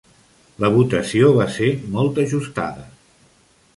La 0.63 0.71
votació 0.77 1.29
va 1.35 1.47
ser 1.57 1.69
molt 1.97 2.21
ajustada. 2.25 2.87